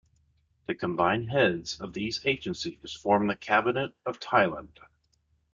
[0.65, 4.79] The combined heads of these agencies form the Cabinet of Thailand.